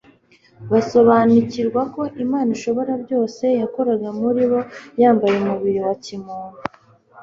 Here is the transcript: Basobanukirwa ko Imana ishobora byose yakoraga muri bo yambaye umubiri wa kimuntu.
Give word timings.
Basobanukirwa 0.71 1.81
ko 1.93 2.01
Imana 2.23 2.49
ishobora 2.57 2.93
byose 3.03 3.43
yakoraga 3.61 4.09
muri 4.19 4.43
bo 4.51 4.59
yambaye 5.01 5.33
umubiri 5.37 5.79
wa 5.87 5.95
kimuntu. 6.03 6.59